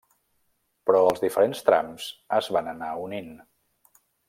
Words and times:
Però 0.89 1.01
els 1.09 1.21
diferents 1.25 1.61
trams 1.67 2.09
es 2.39 2.51
van 2.57 2.73
anar 2.73 2.91
unint. 3.05 3.31